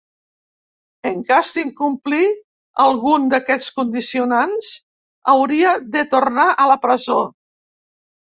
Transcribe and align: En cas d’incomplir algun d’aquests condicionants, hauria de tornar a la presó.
En 1.07 1.17
cas 1.25 1.49
d’incomplir 1.57 2.29
algun 2.83 3.27
d’aquests 3.33 3.67
condicionants, 3.81 4.71
hauria 5.35 5.75
de 5.97 6.03
tornar 6.15 6.47
a 6.65 6.67
la 6.73 6.79
presó. 6.87 7.19